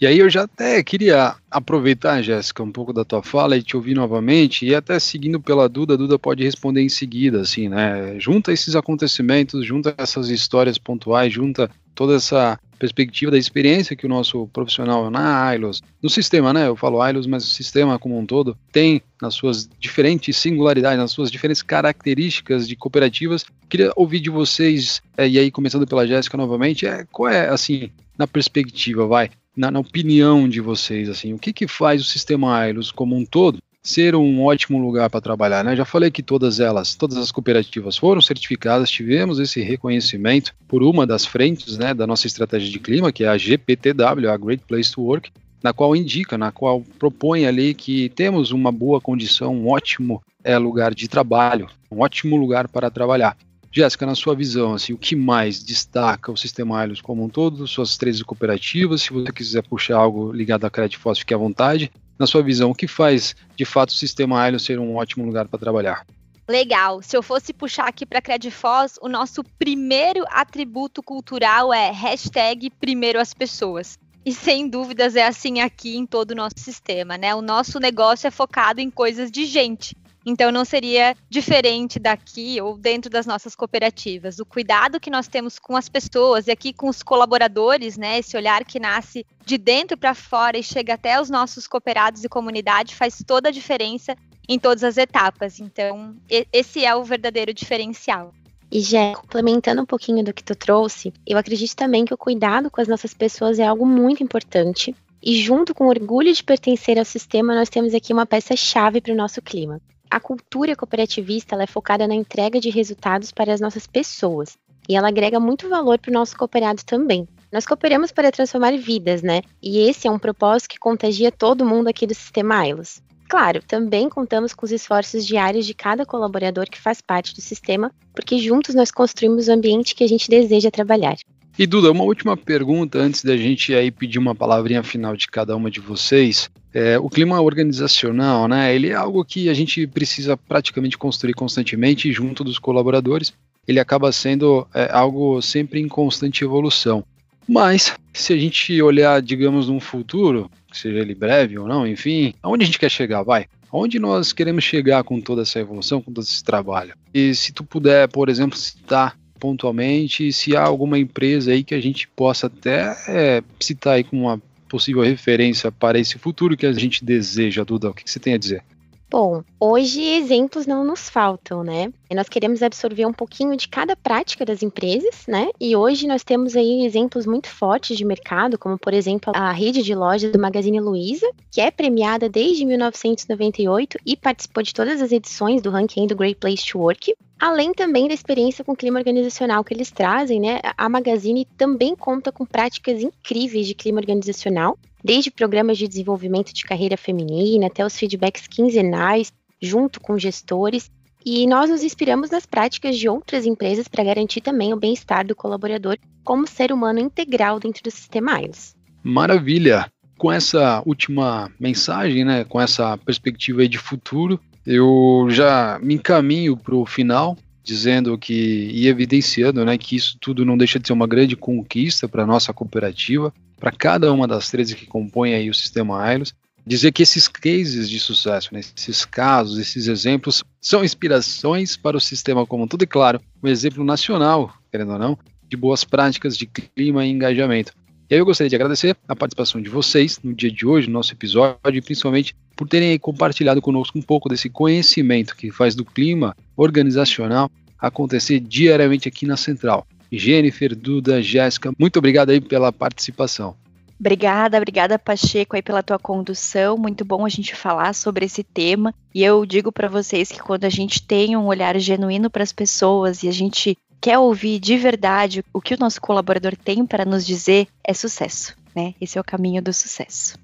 E 0.00 0.06
aí 0.06 0.20
eu 0.20 0.30
já 0.30 0.44
até 0.44 0.80
queria 0.82 1.34
aproveitar, 1.50 2.22
Jéssica, 2.22 2.62
um 2.62 2.70
pouco 2.70 2.92
da 2.92 3.04
tua 3.04 3.20
fala 3.20 3.56
e 3.56 3.62
te 3.62 3.76
ouvir 3.76 3.94
novamente, 3.94 4.64
e 4.64 4.72
até 4.72 4.96
seguindo 5.00 5.40
pela 5.40 5.68
Duda, 5.68 5.94
a 5.94 5.96
Duda 5.96 6.16
pode 6.16 6.44
responder 6.44 6.80
em 6.82 6.88
seguida, 6.88 7.40
assim, 7.40 7.68
né? 7.68 8.18
Junta 8.20 8.52
esses 8.52 8.76
acontecimentos, 8.76 9.66
junta 9.66 9.92
essas 9.98 10.30
histórias 10.30 10.78
pontuais, 10.78 11.32
junta 11.32 11.68
toda 11.96 12.14
essa 12.14 12.58
perspectiva 12.78 13.30
da 13.30 13.38
experiência 13.38 13.96
que 13.96 14.06
o 14.06 14.08
nosso 14.08 14.46
profissional 14.48 15.10
na 15.10 15.54
ILOS, 15.54 15.82
no 16.02 16.08
sistema, 16.08 16.52
né? 16.52 16.68
Eu 16.68 16.76
falo 16.76 17.06
ILOS, 17.06 17.26
mas 17.26 17.44
o 17.44 17.48
sistema 17.48 17.98
como 17.98 18.18
um 18.18 18.24
todo 18.24 18.56
tem 18.72 19.02
nas 19.20 19.34
suas 19.34 19.68
diferentes 19.78 20.36
singularidades, 20.36 20.98
nas 20.98 21.10
suas 21.10 21.30
diferentes 21.30 21.62
características 21.62 22.68
de 22.68 22.76
cooperativas. 22.76 23.44
Queria 23.68 23.92
ouvir 23.96 24.20
de 24.20 24.30
vocês, 24.30 25.02
é, 25.16 25.28
e 25.28 25.38
aí 25.38 25.50
começando 25.50 25.86
pela 25.86 26.06
Jéssica 26.06 26.36
novamente, 26.36 26.86
é, 26.86 27.04
qual 27.10 27.28
é, 27.28 27.48
assim, 27.48 27.90
na 28.16 28.26
perspectiva, 28.26 29.06
vai, 29.06 29.30
na, 29.56 29.70
na, 29.70 29.80
opinião 29.80 30.48
de 30.48 30.60
vocês, 30.60 31.08
assim, 31.08 31.32
o 31.32 31.38
que 31.38 31.52
que 31.52 31.66
faz 31.66 32.00
o 32.00 32.04
sistema 32.04 32.68
ILOS 32.68 32.92
como 32.92 33.16
um 33.16 33.24
todo 33.24 33.58
ser 33.88 34.14
um 34.14 34.44
ótimo 34.44 34.78
lugar 34.78 35.08
para 35.08 35.20
trabalhar, 35.20 35.64
né? 35.64 35.74
Já 35.74 35.84
falei 35.84 36.10
que 36.10 36.22
todas 36.22 36.60
elas, 36.60 36.94
todas 36.94 37.16
as 37.16 37.32
cooperativas 37.32 37.96
foram 37.96 38.20
certificadas, 38.20 38.90
tivemos 38.90 39.38
esse 39.38 39.62
reconhecimento 39.62 40.54
por 40.66 40.82
uma 40.82 41.06
das 41.06 41.24
frentes, 41.24 41.78
né, 41.78 41.94
da 41.94 42.06
nossa 42.06 42.26
estratégia 42.26 42.70
de 42.70 42.78
clima, 42.78 43.10
que 43.10 43.24
é 43.24 43.28
a 43.28 43.38
GPTW, 43.38 44.30
a 44.30 44.36
Great 44.36 44.62
Place 44.66 44.92
to 44.92 45.02
Work, 45.02 45.30
na 45.62 45.72
qual 45.72 45.96
indica, 45.96 46.36
na 46.36 46.52
qual 46.52 46.82
propõe 46.98 47.46
ali 47.46 47.74
que 47.74 48.10
temos 48.10 48.52
uma 48.52 48.70
boa 48.70 49.00
condição, 49.00 49.54
um 49.54 49.68
ótimo 49.68 50.22
é, 50.44 50.56
lugar 50.58 50.94
de 50.94 51.08
trabalho, 51.08 51.66
um 51.90 52.00
ótimo 52.00 52.36
lugar 52.36 52.68
para 52.68 52.90
trabalhar. 52.90 53.36
Jéssica, 53.72 54.06
na 54.06 54.14
sua 54.14 54.34
visão, 54.34 54.74
assim, 54.74 54.92
o 54.92 54.98
que 54.98 55.16
mais 55.16 55.62
destaca 55.62 56.32
o 56.32 56.36
sistema 56.36 56.78
Ailos 56.78 57.00
como 57.00 57.24
um 57.24 57.28
todo, 57.28 57.66
suas 57.66 57.96
13 57.96 58.24
cooperativas? 58.24 59.02
Se 59.02 59.12
você 59.12 59.32
quiser 59.32 59.62
puxar 59.62 59.96
algo 59.96 60.32
ligado 60.32 60.64
à 60.64 60.70
Credit 60.70 60.98
Foz, 60.98 61.18
fique 61.18 61.34
à 61.34 61.36
vontade. 61.36 61.90
Na 62.18 62.26
sua 62.26 62.42
visão, 62.42 62.70
o 62.70 62.74
que 62.74 62.88
faz 62.88 63.36
de 63.56 63.64
fato 63.64 63.90
o 63.90 63.94
sistema 63.94 64.40
Ailos 64.40 64.64
ser 64.64 64.78
um 64.78 64.96
ótimo 64.96 65.24
lugar 65.24 65.46
para 65.46 65.58
trabalhar? 65.58 66.04
Legal. 66.48 67.02
Se 67.02 67.16
eu 67.16 67.22
fosse 67.22 67.52
puxar 67.52 67.86
aqui 67.86 68.06
para 68.06 68.22
Credfoz, 68.22 68.98
o 69.02 69.08
nosso 69.08 69.44
primeiro 69.58 70.24
atributo 70.30 71.02
cultural 71.02 71.72
é 71.72 71.90
hashtag 71.90 72.70
primeiro 72.70 73.20
as 73.20 73.34
pessoas. 73.34 73.98
E 74.24 74.32
sem 74.32 74.68
dúvidas 74.68 75.14
é 75.14 75.26
assim 75.26 75.60
aqui 75.60 75.96
em 75.96 76.06
todo 76.06 76.32
o 76.32 76.34
nosso 76.34 76.58
sistema, 76.58 77.16
né? 77.16 77.34
O 77.34 77.42
nosso 77.42 77.78
negócio 77.78 78.26
é 78.26 78.30
focado 78.30 78.80
em 78.80 78.90
coisas 78.90 79.30
de 79.30 79.44
gente. 79.44 79.94
Então 80.28 80.52
não 80.52 80.62
seria 80.62 81.16
diferente 81.30 81.98
daqui 81.98 82.60
ou 82.60 82.76
dentro 82.76 83.10
das 83.10 83.24
nossas 83.24 83.56
cooperativas. 83.56 84.38
O 84.38 84.44
cuidado 84.44 85.00
que 85.00 85.08
nós 85.08 85.26
temos 85.26 85.58
com 85.58 85.74
as 85.74 85.88
pessoas 85.88 86.46
e 86.46 86.50
aqui 86.50 86.70
com 86.70 86.86
os 86.86 87.02
colaboradores, 87.02 87.96
né, 87.96 88.18
esse 88.18 88.36
olhar 88.36 88.62
que 88.66 88.78
nasce 88.78 89.24
de 89.46 89.56
dentro 89.56 89.96
para 89.96 90.14
fora 90.14 90.58
e 90.58 90.62
chega 90.62 90.92
até 90.92 91.18
os 91.18 91.30
nossos 91.30 91.66
cooperados 91.66 92.24
e 92.24 92.28
comunidade 92.28 92.94
faz 92.94 93.24
toda 93.26 93.48
a 93.48 93.52
diferença 93.52 94.14
em 94.46 94.58
todas 94.58 94.84
as 94.84 94.98
etapas. 94.98 95.60
Então, 95.60 96.14
esse 96.52 96.84
é 96.84 96.94
o 96.94 97.02
verdadeiro 97.02 97.54
diferencial. 97.54 98.34
E 98.70 98.80
já 98.82 99.14
complementando 99.14 99.80
um 99.80 99.86
pouquinho 99.86 100.22
do 100.22 100.34
que 100.34 100.44
tu 100.44 100.54
trouxe, 100.54 101.10
eu 101.26 101.38
acredito 101.38 101.74
também 101.74 102.04
que 102.04 102.12
o 102.12 102.18
cuidado 102.18 102.70
com 102.70 102.82
as 102.82 102.88
nossas 102.88 103.14
pessoas 103.14 103.58
é 103.58 103.66
algo 103.66 103.86
muito 103.86 104.22
importante. 104.22 104.94
E 105.22 105.40
junto 105.40 105.74
com 105.74 105.84
o 105.84 105.88
orgulho 105.88 106.34
de 106.34 106.44
pertencer 106.44 106.98
ao 106.98 107.04
sistema, 107.06 107.54
nós 107.54 107.70
temos 107.70 107.94
aqui 107.94 108.12
uma 108.12 108.26
peça-chave 108.26 109.00
para 109.00 109.14
o 109.14 109.16
nosso 109.16 109.40
clima 109.40 109.80
a 110.10 110.20
cultura 110.20 110.74
cooperativista 110.74 111.56
é 111.56 111.66
focada 111.66 112.06
na 112.06 112.14
entrega 112.14 112.60
de 112.60 112.70
resultados 112.70 113.32
para 113.32 113.52
as 113.52 113.60
nossas 113.60 113.86
pessoas 113.86 114.56
e 114.88 114.96
ela 114.96 115.08
agrega 115.08 115.38
muito 115.38 115.68
valor 115.68 115.98
para 115.98 116.10
o 116.10 116.14
nosso 116.14 116.36
cooperado 116.36 116.82
também. 116.84 117.28
Nós 117.52 117.66
cooperamos 117.66 118.10
para 118.10 118.32
transformar 118.32 118.76
vidas, 118.78 119.22
né? 119.22 119.42
E 119.62 119.80
esse 119.88 120.08
é 120.08 120.10
um 120.10 120.18
propósito 120.18 120.70
que 120.70 120.78
contagia 120.78 121.30
todo 121.30 121.64
mundo 121.64 121.88
aqui 121.88 122.06
do 122.06 122.14
Sistema 122.14 122.66
ILOS. 122.66 123.02
Claro, 123.28 123.62
também 123.62 124.08
contamos 124.08 124.54
com 124.54 124.64
os 124.64 124.72
esforços 124.72 125.26
diários 125.26 125.66
de 125.66 125.74
cada 125.74 126.06
colaborador 126.06 126.66
que 126.70 126.80
faz 126.80 127.02
parte 127.02 127.34
do 127.34 127.42
sistema, 127.42 127.92
porque 128.14 128.38
juntos 128.38 128.74
nós 128.74 128.90
construímos 128.90 129.48
o 129.48 129.52
ambiente 129.52 129.94
que 129.94 130.02
a 130.02 130.08
gente 130.08 130.30
deseja 130.30 130.70
trabalhar. 130.70 131.16
E 131.58 131.66
Duda, 131.66 131.90
uma 131.90 132.04
última 132.04 132.36
pergunta 132.36 133.00
antes 133.00 133.24
da 133.24 133.36
gente 133.36 133.74
aí 133.74 133.90
pedir 133.90 134.20
uma 134.20 134.32
palavrinha 134.32 134.80
final 134.84 135.16
de 135.16 135.26
cada 135.26 135.56
uma 135.56 135.68
de 135.68 135.80
vocês. 135.80 136.48
É, 136.72 136.96
o 137.00 137.10
clima 137.10 137.40
organizacional, 137.40 138.46
né? 138.46 138.72
Ele 138.72 138.90
é 138.90 138.94
algo 138.94 139.24
que 139.24 139.48
a 139.48 139.54
gente 139.54 139.84
precisa 139.84 140.36
praticamente 140.36 140.96
construir 140.96 141.34
constantemente 141.34 142.12
junto 142.12 142.44
dos 142.44 142.60
colaboradores. 142.60 143.32
Ele 143.66 143.80
acaba 143.80 144.12
sendo 144.12 144.68
é, 144.72 144.88
algo 144.92 145.42
sempre 145.42 145.80
em 145.80 145.88
constante 145.88 146.44
evolução. 146.44 147.04
Mas, 147.48 147.92
se 148.12 148.32
a 148.32 148.38
gente 148.38 148.80
olhar, 148.80 149.20
digamos, 149.20 149.66
num 149.66 149.80
futuro, 149.80 150.48
seja 150.70 151.00
ele 151.00 151.12
breve 151.12 151.58
ou 151.58 151.66
não, 151.66 151.84
enfim, 151.84 152.34
aonde 152.40 152.62
a 152.62 152.66
gente 152.66 152.78
quer 152.78 152.90
chegar, 152.90 153.24
vai? 153.24 153.46
Aonde 153.72 153.98
nós 153.98 154.32
queremos 154.32 154.62
chegar 154.62 155.02
com 155.02 155.20
toda 155.20 155.42
essa 155.42 155.58
evolução, 155.58 156.00
com 156.00 156.12
todo 156.12 156.22
esse 156.22 156.44
trabalho? 156.44 156.94
E 157.12 157.34
se 157.34 157.52
tu 157.52 157.64
puder, 157.64 158.06
por 158.06 158.28
exemplo, 158.28 158.56
citar 158.56 159.18
pontualmente 159.38 160.32
se 160.32 160.56
há 160.56 160.62
alguma 160.62 160.98
empresa 160.98 161.52
aí 161.52 161.62
que 161.62 161.74
a 161.74 161.80
gente 161.80 162.08
possa 162.08 162.46
até 162.46 162.96
é, 163.08 163.42
citar 163.60 163.94
aí 163.94 164.04
como 164.04 164.22
uma 164.22 164.42
possível 164.68 165.02
referência 165.02 165.72
para 165.72 165.98
esse 165.98 166.18
futuro 166.18 166.56
que 166.56 166.66
a 166.66 166.72
gente 166.72 167.04
deseja, 167.04 167.64
Duda. 167.64 167.90
O 167.90 167.94
que 167.94 168.08
você 168.08 168.20
tem 168.20 168.34
a 168.34 168.38
dizer? 168.38 168.62
Bom, 169.10 169.42
hoje 169.58 170.02
exemplos 170.02 170.66
não 170.66 170.84
nos 170.84 171.08
faltam, 171.08 171.64
né? 171.64 171.90
Nós 172.14 172.28
queremos 172.28 172.62
absorver 172.62 173.06
um 173.06 173.12
pouquinho 173.12 173.56
de 173.56 173.66
cada 173.66 173.96
prática 173.96 174.44
das 174.44 174.62
empresas, 174.62 175.24
né? 175.26 175.48
E 175.58 175.74
hoje 175.74 176.06
nós 176.06 176.22
temos 176.22 176.54
aí 176.54 176.84
exemplos 176.84 177.24
muito 177.24 177.48
fortes 177.48 177.96
de 177.96 178.04
mercado, 178.04 178.58
como 178.58 178.78
por 178.78 178.92
exemplo 178.92 179.32
a 179.34 179.50
rede 179.50 179.82
de 179.82 179.94
lojas 179.94 180.30
do 180.30 180.38
Magazine 180.38 180.78
Luiza, 180.78 181.26
que 181.50 181.58
é 181.58 181.70
premiada 181.70 182.28
desde 182.28 182.66
1998 182.66 183.98
e 184.04 184.14
participou 184.14 184.62
de 184.62 184.74
todas 184.74 185.00
as 185.00 185.10
edições 185.10 185.62
do 185.62 185.70
ranking 185.70 186.06
do 186.06 186.14
Great 186.14 186.38
Place 186.38 186.66
to 186.66 186.78
Work. 186.78 187.14
Além 187.40 187.72
também 187.72 188.08
da 188.08 188.14
experiência 188.14 188.64
com 188.64 188.72
o 188.72 188.76
clima 188.76 188.98
organizacional 188.98 189.64
que 189.64 189.72
eles 189.72 189.90
trazem, 189.90 190.38
né? 190.38 190.60
A 190.76 190.88
Magazine 190.88 191.46
também 191.56 191.96
conta 191.96 192.30
com 192.30 192.44
práticas 192.44 193.00
incríveis 193.00 193.66
de 193.66 193.74
clima 193.74 194.00
organizacional, 194.00 194.76
desde 195.02 195.30
programas 195.30 195.78
de 195.78 195.88
desenvolvimento 195.88 196.52
de 196.52 196.64
carreira 196.64 196.96
feminina 196.96 197.66
até 197.66 197.84
os 197.84 197.96
feedbacks 197.96 198.46
quinzenais, 198.46 199.32
junto 199.60 200.00
com 200.00 200.18
gestores. 200.18 200.90
E 201.24 201.46
nós 201.46 201.68
nos 201.68 201.82
inspiramos 201.82 202.30
nas 202.30 202.46
práticas 202.46 202.96
de 202.96 203.08
outras 203.08 203.44
empresas 203.44 203.88
para 203.88 204.04
garantir 204.04 204.40
também 204.40 204.72
o 204.72 204.78
bem-estar 204.78 205.26
do 205.26 205.34
colaborador 205.34 205.98
como 206.24 206.46
ser 206.46 206.72
humano 206.72 207.00
integral 207.00 207.58
dentro 207.58 207.82
do 207.82 207.90
sistema 207.90 208.40
ILS. 208.40 208.74
Maravilha! 209.02 209.90
Com 210.16 210.32
essa 210.32 210.82
última 210.84 211.50
mensagem, 211.60 212.24
né, 212.24 212.44
com 212.44 212.60
essa 212.60 212.98
perspectiva 212.98 213.68
de 213.68 213.78
futuro, 213.78 214.40
eu 214.66 215.26
já 215.30 215.78
me 215.80 215.94
encaminho 215.94 216.56
para 216.56 216.74
o 216.74 216.84
final, 216.84 217.36
dizendo 217.62 218.18
que 218.18 218.70
e 218.72 218.88
evidenciando 218.88 219.64
né, 219.64 219.78
que 219.78 219.94
isso 219.94 220.18
tudo 220.20 220.44
não 220.44 220.58
deixa 220.58 220.78
de 220.78 220.86
ser 220.86 220.92
uma 220.92 221.06
grande 221.06 221.36
conquista 221.36 222.08
para 222.08 222.24
a 222.24 222.26
nossa 222.26 222.52
cooperativa, 222.52 223.32
para 223.58 223.72
cada 223.72 224.12
uma 224.12 224.26
das 224.26 224.50
13 224.50 224.76
que 224.76 224.86
compõem 224.86 225.34
aí 225.34 225.50
o 225.50 225.54
sistema 225.54 226.00
AILOS, 226.00 226.34
dizer 226.66 226.92
que 226.92 227.02
esses 227.02 227.26
cases 227.26 227.88
de 227.88 227.98
sucesso, 227.98 228.52
né, 228.52 228.60
esses 228.60 229.04
casos, 229.04 229.58
esses 229.58 229.88
exemplos, 229.88 230.44
são 230.60 230.84
inspirações 230.84 231.76
para 231.76 231.96
o 231.96 232.00
sistema 232.00 232.46
como 232.46 232.64
um 232.64 232.68
todo, 232.68 232.82
e 232.82 232.86
claro, 232.86 233.20
um 233.42 233.48
exemplo 233.48 233.82
nacional, 233.82 234.52
querendo 234.70 234.92
ou 234.92 234.98
não, 234.98 235.18
de 235.48 235.56
boas 235.56 235.82
práticas 235.82 236.36
de 236.36 236.46
clima 236.46 237.06
e 237.06 237.10
engajamento. 237.10 237.72
E 238.10 238.14
aí 238.14 238.20
eu 238.20 238.24
gostaria 238.24 238.48
de 238.48 238.56
agradecer 238.56 238.96
a 239.06 239.16
participação 239.16 239.60
de 239.60 239.68
vocês 239.68 240.18
no 240.22 240.34
dia 240.34 240.50
de 240.50 240.66
hoje, 240.66 240.86
no 240.86 240.94
nosso 240.94 241.12
episódio, 241.12 241.58
e 241.74 241.80
principalmente 241.80 242.34
por 242.56 242.68
terem 242.68 242.98
compartilhado 242.98 243.60
conosco 243.60 243.98
um 243.98 244.02
pouco 244.02 244.28
desse 244.28 244.48
conhecimento 244.48 245.36
que 245.36 245.50
faz 245.50 245.74
do 245.74 245.84
clima 245.84 246.34
organizacional 246.56 247.50
acontecer 247.78 248.40
diariamente 248.40 249.08
aqui 249.08 249.26
na 249.26 249.36
Central. 249.36 249.86
Jennifer, 250.10 250.74
Duda, 250.74 251.22
Jéssica, 251.22 251.72
muito 251.78 251.98
obrigado 251.98 252.30
aí 252.30 252.40
pela 252.40 252.72
participação. 252.72 253.56
Obrigada, 254.00 254.56
obrigada 254.56 254.98
Pacheco 254.98 255.56
aí 255.56 255.62
pela 255.62 255.82
tua 255.82 255.98
condução. 255.98 256.78
Muito 256.78 257.04
bom 257.04 257.26
a 257.26 257.28
gente 257.28 257.56
falar 257.56 257.92
sobre 257.94 258.26
esse 258.26 258.44
tema. 258.44 258.94
E 259.12 259.24
eu 259.24 259.44
digo 259.44 259.72
para 259.72 259.88
vocês 259.88 260.30
que 260.30 260.38
quando 260.38 260.64
a 260.64 260.68
gente 260.68 261.02
tem 261.02 261.36
um 261.36 261.46
olhar 261.46 261.76
genuíno 261.80 262.30
para 262.30 262.44
as 262.44 262.52
pessoas 262.52 263.24
e 263.24 263.28
a 263.28 263.32
gente 263.32 263.76
quer 264.00 264.16
ouvir 264.18 264.60
de 264.60 264.76
verdade 264.76 265.44
o 265.52 265.60
que 265.60 265.74
o 265.74 265.78
nosso 265.78 266.00
colaborador 266.00 266.54
tem 266.56 266.86
para 266.86 267.04
nos 267.04 267.26
dizer, 267.26 267.66
é 267.82 267.92
sucesso, 267.92 268.54
né? 268.74 268.94
Esse 269.00 269.18
é 269.18 269.20
o 269.20 269.24
caminho 269.24 269.60
do 269.60 269.72
sucesso. 269.72 270.38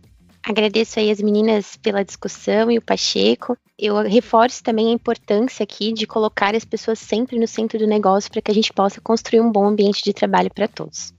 Agradeço 0.47 1.01
aí 1.01 1.11
as 1.11 1.23
meninas 1.23 1.75
pela 1.77 2.05
discussão 2.05 2.71
e 2.71 2.77
o 2.77 2.83
Pacheco. 2.83 3.57
Eu 3.79 3.97
reforço 4.03 4.63
também 4.63 4.89
a 4.89 4.93
importância 4.93 5.65
aqui 5.65 5.91
de 5.91 6.07
colocar 6.07 6.55
as 6.55 6.67
pessoas 6.67 6.99
sempre 6.99 7.39
no 7.39 7.49
centro 7.49 7.79
do 7.79 7.87
negócio 7.87 8.31
para 8.31 8.43
que 8.43 8.51
a 8.51 8.55
gente 8.55 8.71
possa 8.71 9.01
construir 9.01 9.41
um 9.41 9.51
bom 9.51 9.67
ambiente 9.67 10.05
de 10.05 10.13
trabalho 10.13 10.53
para 10.53 10.69
todos. 10.69 11.15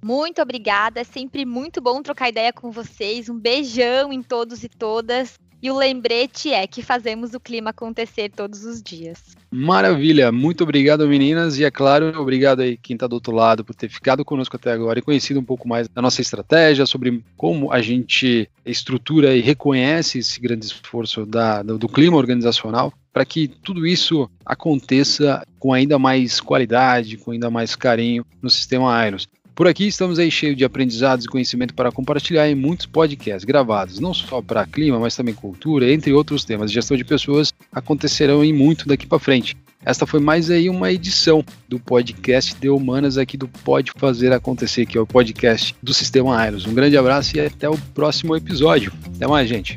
Muito 0.00 0.40
obrigada, 0.40 1.00
é 1.00 1.04
sempre 1.04 1.44
muito 1.44 1.80
bom 1.80 2.00
trocar 2.00 2.28
ideia 2.28 2.52
com 2.52 2.70
vocês. 2.70 3.28
Um 3.28 3.36
beijão 3.36 4.12
em 4.12 4.22
todos 4.22 4.62
e 4.62 4.68
todas. 4.68 5.36
E 5.60 5.70
o 5.70 5.76
lembrete 5.76 6.52
é 6.52 6.66
que 6.66 6.82
fazemos 6.82 7.34
o 7.34 7.40
clima 7.40 7.70
acontecer 7.70 8.30
todos 8.30 8.64
os 8.64 8.80
dias. 8.80 9.18
Maravilha, 9.50 10.30
muito 10.30 10.62
obrigado 10.62 11.08
meninas 11.08 11.58
e 11.58 11.64
é 11.64 11.70
claro, 11.70 12.20
obrigado 12.20 12.60
aí 12.60 12.76
quem 12.76 12.94
está 12.94 13.06
do 13.06 13.14
outro 13.14 13.34
lado 13.34 13.64
por 13.64 13.74
ter 13.74 13.88
ficado 13.88 14.24
conosco 14.24 14.54
até 14.54 14.70
agora 14.70 14.98
e 14.98 15.02
conhecido 15.02 15.40
um 15.40 15.44
pouco 15.44 15.66
mais 15.66 15.88
da 15.88 16.00
nossa 16.00 16.20
estratégia, 16.20 16.86
sobre 16.86 17.24
como 17.36 17.72
a 17.72 17.80
gente 17.80 18.48
estrutura 18.64 19.34
e 19.34 19.40
reconhece 19.40 20.18
esse 20.18 20.38
grande 20.40 20.66
esforço 20.66 21.26
da, 21.26 21.62
do, 21.62 21.78
do 21.78 21.88
clima 21.88 22.16
organizacional 22.16 22.92
para 23.12 23.24
que 23.24 23.48
tudo 23.48 23.84
isso 23.84 24.30
aconteça 24.44 25.44
com 25.58 25.72
ainda 25.72 25.98
mais 25.98 26.40
qualidade, 26.40 27.16
com 27.16 27.32
ainda 27.32 27.50
mais 27.50 27.74
carinho 27.74 28.24
no 28.40 28.48
sistema 28.48 28.94
Airos. 28.94 29.26
Por 29.58 29.66
aqui 29.66 29.88
estamos 29.88 30.20
aí 30.20 30.30
cheios 30.30 30.56
de 30.56 30.64
aprendizados 30.64 31.24
e 31.24 31.28
conhecimento 31.28 31.74
para 31.74 31.90
compartilhar 31.90 32.48
em 32.48 32.54
muitos 32.54 32.86
podcasts 32.86 33.44
gravados, 33.44 33.98
não 33.98 34.14
só 34.14 34.40
para 34.40 34.64
clima, 34.64 35.00
mas 35.00 35.16
também 35.16 35.34
cultura, 35.34 35.92
entre 35.92 36.12
outros 36.12 36.44
temas. 36.44 36.70
Gestão 36.70 36.96
de 36.96 37.04
pessoas 37.04 37.52
acontecerão 37.72 38.44
em 38.44 38.52
muito 38.52 38.86
daqui 38.86 39.04
para 39.04 39.18
frente. 39.18 39.56
Esta 39.84 40.06
foi 40.06 40.20
mais 40.20 40.48
aí 40.48 40.70
uma 40.70 40.92
edição 40.92 41.44
do 41.68 41.80
podcast 41.80 42.54
de 42.54 42.70
Humanas 42.70 43.18
aqui 43.18 43.36
do 43.36 43.48
Pode 43.48 43.90
Fazer 43.96 44.32
Acontecer, 44.32 44.86
que 44.86 44.96
é 44.96 45.00
o 45.00 45.06
podcast 45.06 45.74
do 45.82 45.92
Sistema 45.92 46.38
Aeros. 46.38 46.64
Um 46.64 46.72
grande 46.72 46.96
abraço 46.96 47.36
e 47.36 47.40
até 47.40 47.68
o 47.68 47.76
próximo 47.92 48.36
episódio. 48.36 48.92
Até 49.16 49.26
mais, 49.26 49.48
gente. 49.48 49.76